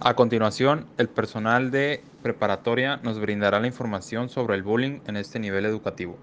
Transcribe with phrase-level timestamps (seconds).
[0.00, 5.38] A continuación, el personal de preparatoria nos brindará la información sobre el bullying en este
[5.38, 6.18] nivel educativo.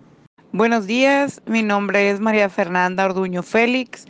[0.52, 4.06] Buenos días, mi nombre es María Fernanda Orduño Félix,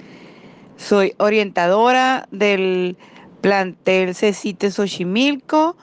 [0.75, 2.97] soy orientadora del
[3.39, 5.77] plantel CECITE Xochimilco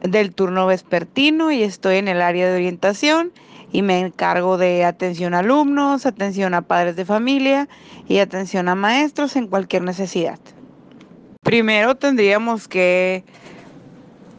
[0.00, 3.32] del turno vespertino y estoy en el área de orientación
[3.72, 7.68] y me encargo de atención a alumnos, atención a padres de familia
[8.08, 10.38] y atención a maestros en cualquier necesidad.
[11.42, 13.24] Primero tendríamos que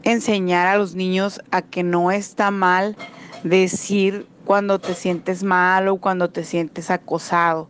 [0.03, 2.95] enseñar a los niños a que no está mal
[3.43, 7.67] decir cuando te sientes mal o cuando te sientes acosado.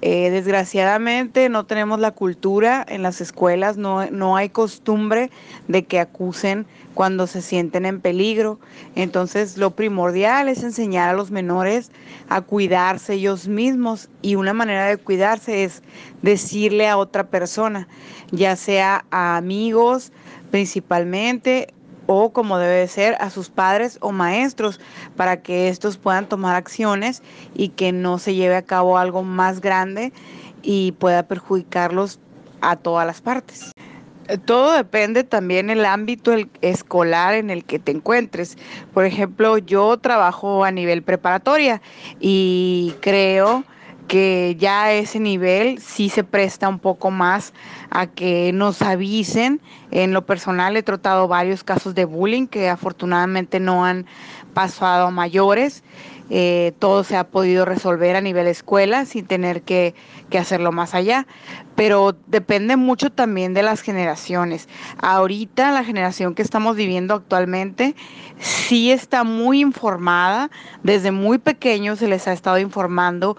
[0.00, 5.30] Eh, desgraciadamente no tenemos la cultura en las escuelas, no, no hay costumbre
[5.66, 8.58] de que acusen cuando se sienten en peligro.
[8.94, 11.90] Entonces lo primordial es enseñar a los menores
[12.28, 15.82] a cuidarse ellos mismos y una manera de cuidarse es
[16.22, 17.88] decirle a otra persona,
[18.30, 20.12] ya sea a amigos
[20.50, 21.74] principalmente
[22.10, 24.80] o como debe ser a sus padres o maestros
[25.14, 27.22] para que estos puedan tomar acciones
[27.54, 30.12] y que no se lleve a cabo algo más grande
[30.62, 32.18] y pueda perjudicarlos
[32.62, 33.72] a todas las partes.
[34.46, 38.56] Todo depende también del ámbito escolar en el que te encuentres.
[38.94, 41.82] Por ejemplo, yo trabajo a nivel preparatoria
[42.20, 43.64] y creo
[44.08, 47.52] que ya a ese nivel sí se presta un poco más
[47.90, 49.60] a que nos avisen.
[49.90, 54.06] En lo personal he tratado varios casos de bullying que afortunadamente no han
[54.54, 55.84] pasado a mayores.
[56.30, 59.94] Eh, todo se ha podido resolver a nivel escuela sin tener que,
[60.38, 61.26] hacerlo más allá.
[61.74, 64.68] Pero depende mucho también de las generaciones.
[64.98, 67.94] Ahorita la generación que estamos viviendo actualmente
[68.38, 70.50] sí está muy informada.
[70.82, 73.36] Desde muy pequeños se les ha estado informando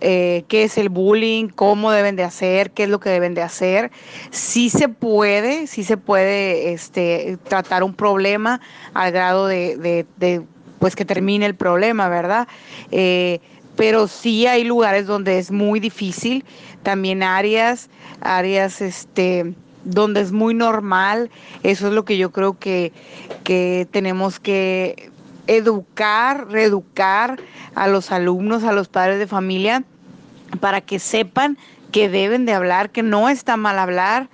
[0.00, 3.42] eh, qué es el bullying, cómo deben de hacer, qué es lo que deben de
[3.42, 3.90] hacer.
[4.30, 8.60] Sí se puede, sí se puede este, tratar un problema
[8.94, 10.06] al grado de,
[10.80, 12.48] pues que termine el problema, ¿verdad?
[12.90, 13.38] Eh,
[13.76, 16.44] pero sí hay lugares donde es muy difícil,
[16.82, 17.88] también áreas,
[18.20, 19.54] áreas este
[19.84, 21.30] donde es muy normal,
[21.62, 22.92] eso es lo que yo creo que,
[23.44, 25.10] que tenemos que
[25.46, 27.38] educar, reeducar
[27.74, 29.84] a los alumnos, a los padres de familia,
[30.60, 31.56] para que sepan
[31.90, 34.28] que deben de hablar, que no está mal hablar,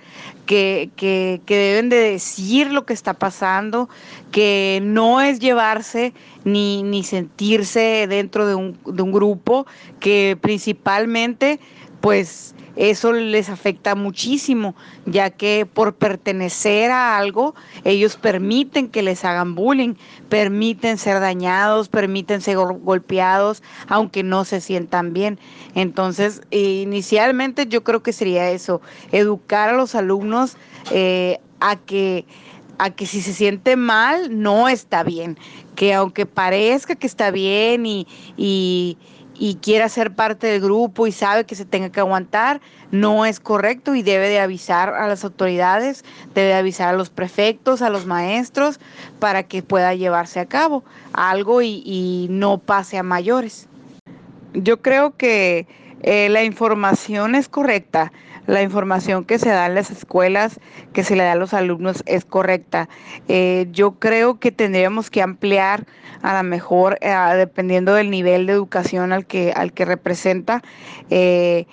[0.45, 3.89] que, que, deben de decir lo que está pasando,
[4.31, 6.13] que no es llevarse
[6.45, 9.67] ni, ni sentirse dentro de un, de un grupo,
[9.99, 11.59] que principalmente
[12.01, 14.75] pues eso les afecta muchísimo,
[15.07, 19.95] ya que por pertenecer a algo, ellos permiten que les hagan bullying,
[20.29, 25.39] permiten ser dañados, permiten ser golpeados, aunque no se sientan bien.
[25.73, 28.79] Entonces, inicialmente yo creo que sería eso,
[29.11, 30.55] educar a los alumnos
[30.91, 32.25] eh, a que
[32.79, 35.35] a que si se siente mal, no está bien,
[35.75, 38.05] que aunque parezca que está bien y,
[38.37, 38.97] y
[39.39, 42.61] y quiera ser parte del grupo y sabe que se tenga que aguantar,
[42.91, 46.03] no es correcto y debe de avisar a las autoridades,
[46.33, 48.79] debe avisar a los prefectos, a los maestros,
[49.19, 50.83] para que pueda llevarse a cabo
[51.13, 53.67] algo y, no pase a mayores.
[54.53, 55.67] Yo creo que
[56.01, 58.11] eh, la información es correcta,
[58.47, 60.59] la información que se da en las escuelas,
[60.93, 62.89] que se le da a los alumnos es correcta.
[63.27, 65.85] Eh, yo creo que tendríamos que ampliar
[66.21, 70.63] a lo mejor, eh, dependiendo del nivel de educación al que, al que representa,
[71.09, 71.67] eh,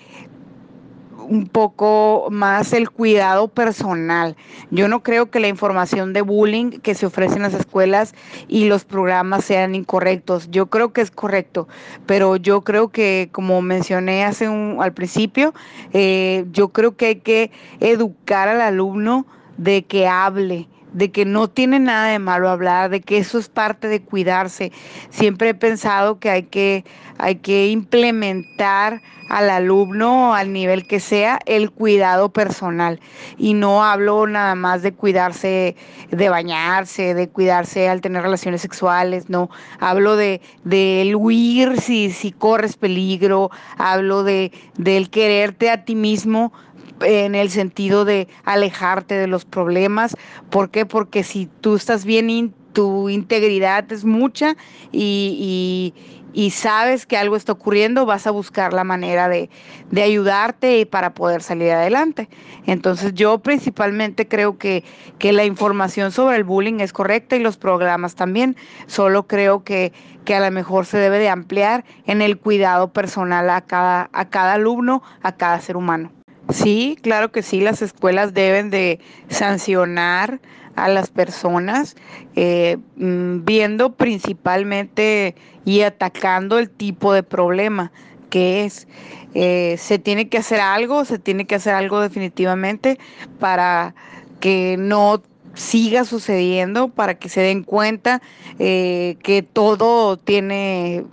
[1.28, 4.36] un poco más el cuidado personal.
[4.70, 8.14] Yo no creo que la información de bullying que se ofrece en las escuelas
[8.48, 10.50] y los programas sean incorrectos.
[10.50, 11.68] Yo creo que es correcto,
[12.06, 15.54] pero yo creo que, como mencioné hace un, al principio,
[15.92, 19.26] eh, yo creo que hay que educar al alumno
[19.56, 23.48] de que hable, de que no tiene nada de malo hablar, de que eso es
[23.48, 24.72] parte de cuidarse.
[25.10, 26.84] Siempre he pensado que hay que,
[27.18, 33.00] hay que implementar al alumno, al nivel que sea, el cuidado personal.
[33.38, 35.76] Y no hablo nada más de cuidarse,
[36.10, 39.50] de bañarse, de cuidarse al tener relaciones sexuales, no.
[39.80, 40.40] Hablo de,
[40.70, 46.52] el huir si, si corres peligro, hablo de del quererte a ti mismo
[47.00, 50.16] en el sentido de alejarte de los problemas.
[50.50, 50.86] ¿Por qué?
[50.86, 52.28] Porque si tú estás bien,
[52.74, 54.56] tu integridad es mucha
[54.92, 55.94] y,
[56.34, 59.48] y, sabes que algo está ocurriendo, vas a buscar la manera de,
[59.90, 62.28] de ayudarte y para poder salir adelante.
[62.66, 64.84] Entonces yo principalmente creo que,
[65.18, 68.56] que la información sobre el bullying es correcta y los programas también.
[68.86, 69.92] Solo creo que,
[70.24, 74.28] que a lo mejor se debe de ampliar en el cuidado personal a cada, a
[74.28, 76.10] cada alumno, a cada ser humano.
[76.50, 80.40] Sí, claro que sí, las escuelas deben de sancionar
[80.76, 81.96] a las personas,
[82.34, 87.92] eh, mm, viendo principalmente y atacando el tipo de problema
[88.30, 88.88] que es.
[89.34, 92.98] Eh, se tiene que hacer algo, se tiene que hacer algo definitivamente
[93.38, 93.94] para
[94.40, 95.22] que no
[95.54, 98.20] siga sucediendo, para que se den cuenta
[98.58, 101.04] eh, que todo tiene,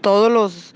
[0.00, 0.74] todos los,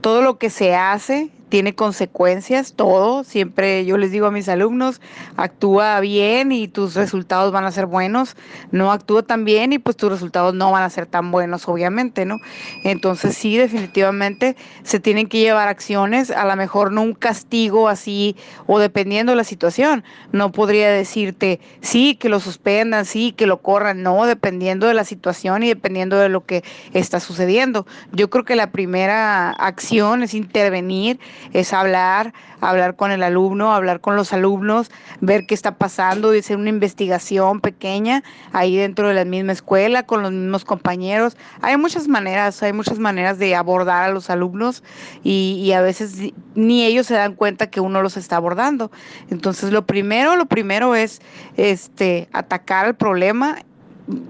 [0.00, 3.24] todo lo que se hace tiene consecuencias, todo.
[3.24, 5.00] Siempre yo les digo a mis alumnos,
[5.36, 8.36] actúa bien y tus resultados van a ser buenos.
[8.70, 12.24] No actúa tan bien y pues tus resultados no van a ser tan buenos, obviamente,
[12.24, 12.36] ¿no?
[12.84, 18.36] Entonces sí, definitivamente se tienen que llevar acciones, a lo mejor no un castigo así
[18.66, 20.04] o dependiendo de la situación.
[20.32, 25.04] No podría decirte, sí, que lo suspendan, sí, que lo corran, no, dependiendo de la
[25.04, 26.62] situación y dependiendo de lo que
[26.92, 27.86] está sucediendo.
[28.12, 31.18] Yo creo que la primera acción es intervenir
[31.52, 34.90] es hablar, hablar con el alumno, hablar con los alumnos,
[35.20, 38.22] ver qué está pasando y hacer una investigación pequeña
[38.52, 41.36] ahí dentro de la misma escuela, con los mismos compañeros.
[41.62, 44.82] Hay muchas maneras, hay muchas maneras de abordar a los alumnos
[45.22, 48.90] y, y a veces ni ellos se dan cuenta que uno los está abordando.
[49.30, 51.20] Entonces, lo primero, lo primero es
[51.56, 53.58] este atacar el problema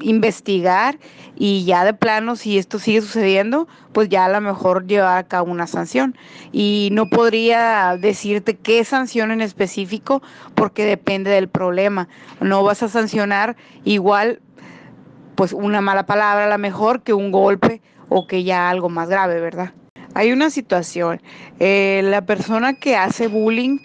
[0.01, 0.99] investigar
[1.37, 5.27] y ya de plano, si esto sigue sucediendo, pues ya a lo mejor llevar a
[5.27, 6.17] cabo una sanción.
[6.53, 10.23] Y no podría decirte qué sanción en específico
[10.55, 12.09] porque depende del problema.
[12.41, 14.41] No vas a sancionar igual,
[15.35, 19.09] pues una mala palabra a lo mejor que un golpe o que ya algo más
[19.09, 19.73] grave, ¿verdad?
[20.15, 21.23] Hay una situación,
[21.61, 23.79] eh, la persona que hace bullying,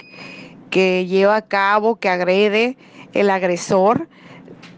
[0.71, 2.77] que lleva a cabo, que agrede,
[3.13, 4.09] el agresor,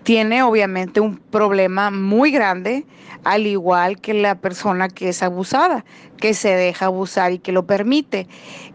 [0.07, 2.85] tiene obviamente un problema muy grande,
[3.25, 5.83] al igual que la persona que es abusada,
[6.15, 8.25] que se deja abusar y que lo permite.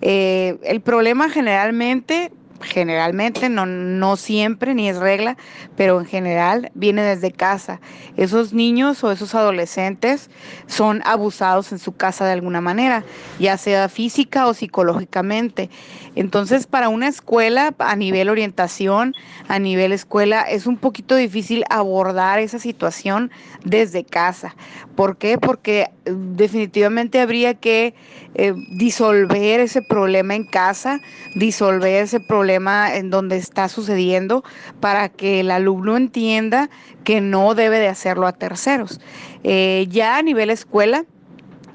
[0.02, 2.30] Eh, el problema generalmente
[2.62, 5.36] generalmente, no, no siempre, ni es regla,
[5.76, 7.80] pero en general viene desde casa.
[8.16, 10.30] Esos niños o esos adolescentes
[10.66, 13.04] son abusados en su casa de alguna manera,
[13.38, 15.70] ya sea física o psicológicamente.
[16.14, 19.14] Entonces, para una escuela, a nivel orientación,
[19.48, 23.30] a nivel escuela, es un poquito difícil abordar esa situación
[23.64, 24.54] desde casa.
[24.94, 25.38] ¿Por qué?
[25.38, 27.94] Porque definitivamente habría que
[28.34, 31.00] eh, disolver ese problema en casa,
[31.34, 34.42] disolver ese problema en donde está sucediendo
[34.80, 36.70] para que el alumno entienda
[37.04, 39.00] que no debe de hacerlo a terceros.
[39.44, 41.04] Eh, ya a nivel escuela,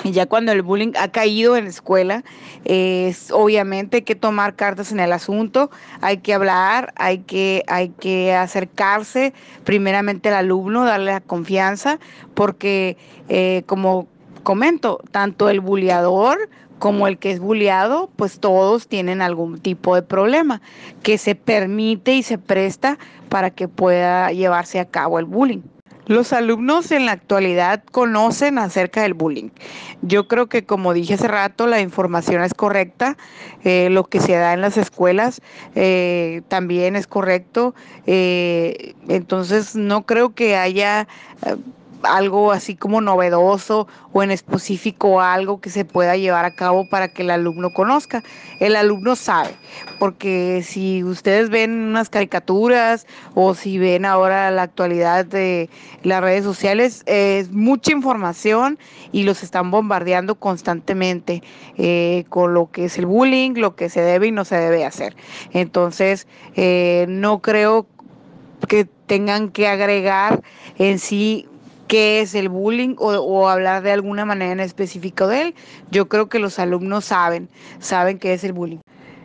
[0.03, 2.23] ya cuando el bullying ha caído en la escuela,
[2.65, 5.71] es obviamente hay que tomar cartas en el asunto,
[6.01, 9.33] hay que hablar, hay que, hay que acercarse
[9.63, 11.99] primeramente al alumno, darle la confianza,
[12.35, 12.97] porque
[13.29, 14.07] eh, como
[14.47, 16.37] comento, tanto el bulliador
[16.79, 20.61] como el que es bulliado, pues todos tienen algún tipo de problema
[21.03, 22.97] que se permite y se presta
[23.27, 25.63] para que pueda llevarse a cabo el bullying.
[26.05, 29.49] Los alumnos en la actualidad conocen acerca del bullying.
[30.01, 33.17] Yo creo que como dije hace rato, la información es correcta,
[33.65, 35.41] eh, lo que se da en las escuelas
[35.75, 41.09] eh, también es correcto, eh, entonces no creo que haya
[42.03, 47.07] algo así como novedoso o en específico algo que se pueda llevar a cabo para
[47.07, 48.23] que el alumno conozca.
[48.59, 49.51] El alumno sabe,
[49.99, 53.05] porque si ustedes ven unas caricaturas
[53.35, 55.69] o si ven ahora la actualidad de
[56.03, 58.77] las redes sociales, es mucha información
[59.11, 61.43] y los están bombardeando constantemente
[61.77, 64.85] eh, con lo que es el bullying, lo que se debe y no se debe
[64.85, 65.15] hacer.
[65.51, 67.87] Entonces, eh, no creo
[68.67, 70.41] que tengan que agregar
[70.77, 71.47] en sí
[71.87, 75.55] qué es el bullying o, hablar de alguna manera en específico de él.
[75.91, 78.79] Yo creo que los alumnos saben, saben qué es el bullying.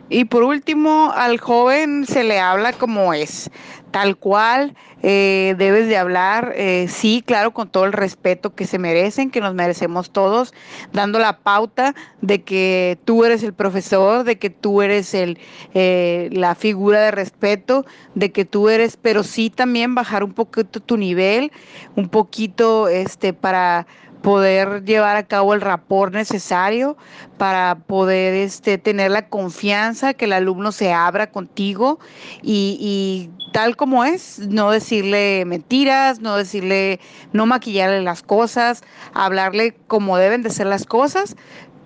[0.09, 3.49] Y por último, al joven se le habla como es,
[3.93, 4.73] tal cual
[5.03, 9.39] eh, debes de hablar, eh, sí, claro, con todo el respeto que se merecen, que
[9.39, 10.51] nos merecemos todos,
[10.93, 15.37] dando la pauta de que tú eres el profesor, de que tú eres el,
[15.75, 17.85] eh, la figura de respeto,
[18.15, 21.51] de que tú eres, pero sí también bajar un poquito tu nivel,
[21.95, 23.85] un poquito este, para
[24.23, 26.95] poder llevar a cabo el rapor necesario
[27.37, 31.99] para poder este, tener la confianza, que el alumno se abra contigo
[32.41, 37.01] y, y, tal como es, no decirle mentiras, no decirle,
[37.33, 38.81] no maquillarle las cosas,
[39.13, 41.35] hablarle como deben de ser las cosas,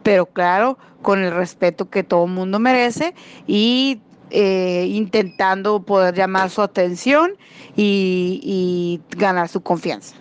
[0.03, 3.15] pero claro, con el respeto que todo mundo merece
[3.47, 7.31] y eh, intentando poder llamar su atención
[7.75, 10.15] y ganar su confianza.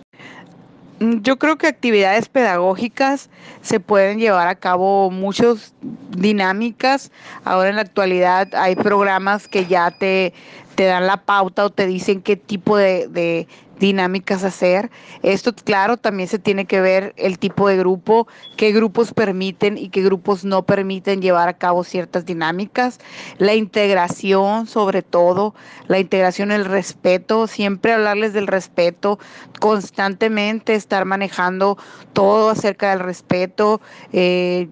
[0.99, 3.29] Mm, Yo creo que actividades pedagógicas
[3.61, 5.73] se pueden llevar a cabo muchas
[6.11, 7.11] dinámicas.
[7.43, 10.33] Ahora en la actualidad hay programas que ya te,
[10.75, 13.47] te dan la pauta o te dicen qué tipo de, de
[13.79, 14.89] dinámicas hacer.
[15.23, 19.89] Esto, claro, también se tiene que ver el tipo de grupo, qué grupos permiten y
[19.89, 22.99] qué grupos no permiten llevar a cabo ciertas dinámicas.
[23.37, 25.53] La integración, sobre todo,
[25.87, 29.19] la integración, el respeto, siempre hablarles del respeto,
[29.59, 31.77] constantemente estar manejando
[32.13, 33.81] todo acerca del respeto.
[34.13, 34.69] eh,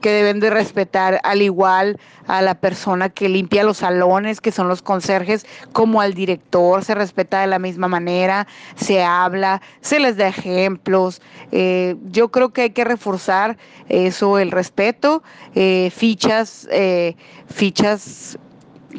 [0.00, 4.68] que deben de respetar al igual a la persona que limpia los salones, que son
[4.68, 8.46] los conserjes, como al director, se respeta de la misma manera,
[8.76, 11.20] se habla, se les da ejemplos.
[11.52, 13.56] Eh, yo creo que hay que reforzar
[13.88, 15.22] eso, el respeto,
[15.54, 17.16] eh, fichas, eh,
[17.48, 18.38] fichas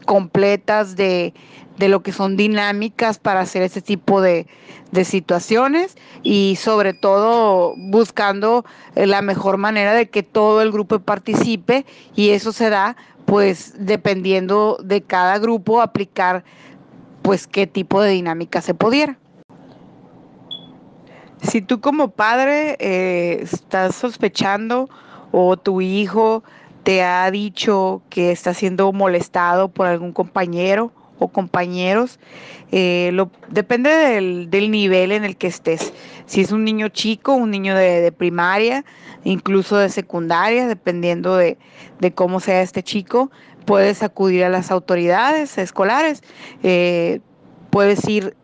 [0.06, 1.34] completas de,
[1.78, 4.48] de lo que son dinámicas para hacer ese tipo de,
[4.92, 11.00] de situaciones y sobre todo buscando eh, la mejor manera de que todo el grupo
[11.00, 11.86] participe
[12.16, 16.44] y eso se da pues dependiendo de cada grupo aplicar
[17.22, 19.18] pues qué tipo de dinámica se pudiera.
[21.42, 24.90] Si tú como padre eh, estás sospechando
[25.32, 26.44] o tu hijo
[26.84, 32.20] te ha dicho que está siendo molestado por algún compañero o compañeros,
[32.72, 35.94] eh, lo, depende del, del, nivel en el que estés.
[36.26, 38.84] Si es un niño chico, un niño de, primaria,
[39.24, 41.60] incluso de secundaria, dependiendo de,
[42.00, 43.30] de, cómo sea este chico,
[43.66, 46.24] puedes acudir a las autoridades escolares.
[46.64, 47.20] Eh,
[47.70, 48.36] puedes ir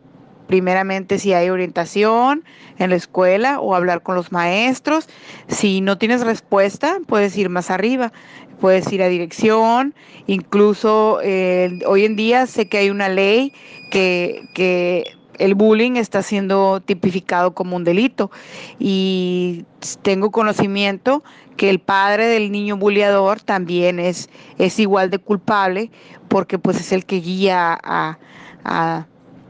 [0.47, 2.43] primeramente si hay orientación
[2.79, 5.07] en la escuela o hablar con los maestros.
[5.47, 8.11] Si no tienes respuesta, puedes ir más arriba,
[8.59, 9.93] puedes ir a dirección.
[10.25, 13.53] Incluso eh, hoy en día sé que hay una ley
[13.91, 15.03] que, que
[15.37, 18.31] el bullying está siendo tipificado como un delito
[18.79, 19.65] y
[20.01, 21.23] tengo conocimiento
[21.57, 25.91] que el padre del niño bulleador también es, es igual de culpable
[26.27, 28.17] porque pues es el que guía a,
[28.63, 29.07] a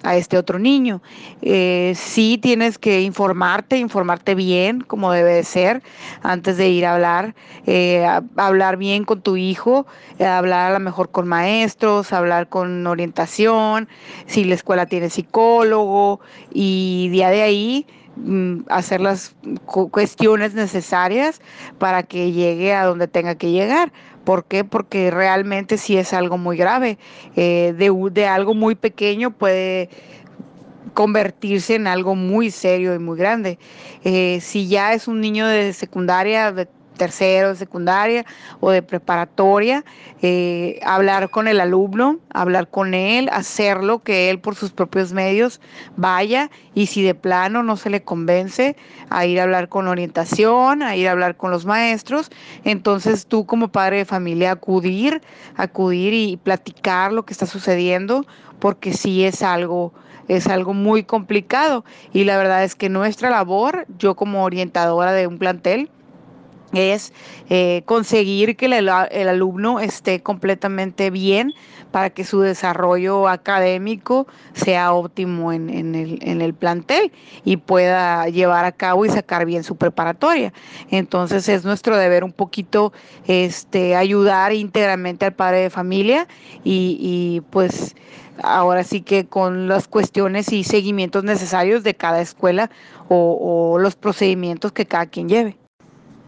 [0.08, 1.02] a este otro niño.
[1.42, 5.84] Eh, sí tienes que informarte, informarte bien como debe de ser
[6.24, 7.36] antes de ir a hablar,
[7.66, 9.86] eh, a, hablar bien con tu hijo,
[10.18, 13.90] eh, hablar a lo mejor con maestros, hablar con orientación,
[14.28, 16.22] si la escuela tiene psicólogo
[16.54, 17.86] y día de ahí
[18.16, 19.36] mm, hacer las
[19.66, 21.42] cuestiones necesarias
[21.80, 23.92] para que llegue a donde tenga que llegar.
[24.28, 24.66] ¿Por qué?
[24.66, 26.98] Porque realmente sí es algo muy grave.
[27.38, 29.90] Eh, de, de, algo muy pequeño puede
[30.94, 33.58] convertirse en algo muy serio y muy grande.
[34.04, 38.26] Eh, si ya es un niño de secundaria, de tercero, de secundaria
[38.60, 39.86] o de preparatoria,
[40.22, 45.62] eh, hablar con el alumno, hablar con él, hacerlo, que él por sus propios medios
[45.96, 48.76] vaya y si de plano no se le convence
[49.10, 52.30] a ir a hablar con orientación, a ir a hablar con los maestros,
[52.64, 55.22] entonces tú como padre de familia acudir,
[55.56, 58.26] acudir y platicar lo que está sucediendo,
[58.60, 59.94] porque sí es algo
[60.28, 61.86] es algo muy complicado.
[62.14, 65.90] Y la verdad es que nuestra labor, yo como orientadora de un plantel,
[66.78, 67.14] es
[67.50, 71.54] eh, conseguir que el, alumno esté completamente bien
[71.92, 77.12] para que su desarrollo académico sea óptimo en, el, en, el, plantel
[77.44, 80.54] y pueda llevar a cabo y sacar bien su preparatoria.
[80.92, 82.94] Entonces es nuestro deber un poquito
[83.28, 86.28] este, ayudar íntegramente al padre de familia
[86.64, 87.96] y, pues
[88.44, 92.70] ahora sí que con las cuestiones y seguimientos necesarios de cada escuela
[93.10, 95.58] o los procedimientos que cada quien lleve.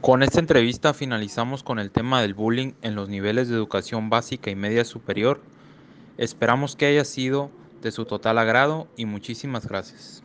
[0.01, 4.49] Con esta entrevista finalizamos con el tema del bullying en los niveles de educación básica
[4.49, 5.41] y media superior.
[6.17, 7.51] Esperamos que haya sido
[7.81, 10.23] de su total agrado y muchísimas gracias.